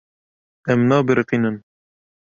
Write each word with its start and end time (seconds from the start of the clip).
Em 0.71 0.79
nabiriqînin. 0.89 1.57